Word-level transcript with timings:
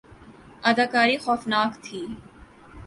اداکاری 0.69 1.17
خوفناک 1.17 1.71
تھی 1.83 2.01